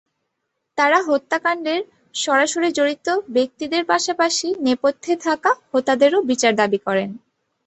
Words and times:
তাঁরা 0.77 0.99
হত্যাকাণ্ডের 1.07 1.81
সরাসরি 2.15 2.69
জড়িত 2.71 3.07
ব্যক্তিদের 3.35 3.83
পাশাপাশি 3.85 4.47
নেপথ্যে 4.65 5.13
থাকা 5.25 5.51
হোতাদেরও 5.71 6.19
বিচার 6.29 6.53
দাবি 6.61 6.79
করেন। 6.87 7.09